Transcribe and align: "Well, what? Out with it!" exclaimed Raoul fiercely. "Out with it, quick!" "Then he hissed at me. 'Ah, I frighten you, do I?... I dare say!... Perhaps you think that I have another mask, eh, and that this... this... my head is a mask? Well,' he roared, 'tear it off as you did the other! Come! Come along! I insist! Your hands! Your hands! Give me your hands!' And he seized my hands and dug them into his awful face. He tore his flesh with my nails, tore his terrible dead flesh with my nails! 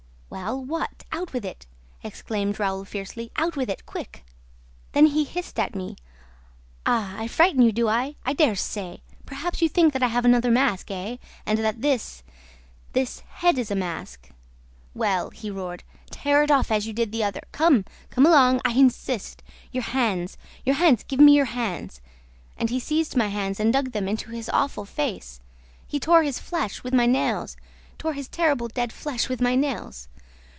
"Well, 0.31 0.63
what? 0.63 1.03
Out 1.11 1.33
with 1.33 1.43
it!" 1.43 1.65
exclaimed 2.03 2.57
Raoul 2.57 2.85
fiercely. 2.85 3.33
"Out 3.35 3.57
with 3.57 3.69
it, 3.69 3.85
quick!" 3.85 4.23
"Then 4.93 5.07
he 5.07 5.25
hissed 5.25 5.59
at 5.59 5.75
me. 5.75 5.97
'Ah, 6.85 7.15
I 7.19 7.27
frighten 7.27 7.61
you, 7.63 7.73
do 7.73 7.89
I?... 7.89 8.15
I 8.25 8.31
dare 8.31 8.55
say!... 8.55 9.01
Perhaps 9.25 9.61
you 9.61 9.67
think 9.67 9.91
that 9.91 10.01
I 10.01 10.07
have 10.07 10.23
another 10.23 10.49
mask, 10.49 10.89
eh, 10.89 11.17
and 11.45 11.57
that 11.59 11.81
this... 11.81 12.23
this... 12.93 13.17
my 13.27 13.35
head 13.39 13.57
is 13.57 13.69
a 13.71 13.75
mask? 13.75 14.29
Well,' 14.93 15.31
he 15.31 15.51
roared, 15.51 15.83
'tear 16.09 16.43
it 16.43 16.49
off 16.49 16.71
as 16.71 16.87
you 16.87 16.93
did 16.93 17.11
the 17.11 17.25
other! 17.25 17.41
Come! 17.51 17.83
Come 18.09 18.25
along! 18.25 18.61
I 18.63 18.71
insist! 18.71 19.43
Your 19.73 19.83
hands! 19.83 20.37
Your 20.63 20.75
hands! 20.75 21.03
Give 21.03 21.19
me 21.19 21.33
your 21.35 21.43
hands!' 21.43 21.99
And 22.55 22.69
he 22.69 22.79
seized 22.79 23.17
my 23.17 23.27
hands 23.27 23.59
and 23.59 23.73
dug 23.73 23.91
them 23.91 24.07
into 24.07 24.29
his 24.29 24.47
awful 24.53 24.85
face. 24.85 25.41
He 25.85 25.99
tore 25.99 26.23
his 26.23 26.39
flesh 26.39 26.85
with 26.85 26.93
my 26.93 27.05
nails, 27.05 27.57
tore 27.97 28.13
his 28.13 28.29
terrible 28.29 28.69
dead 28.69 28.93
flesh 28.93 29.27
with 29.27 29.41
my 29.41 29.55
nails! 29.55 30.07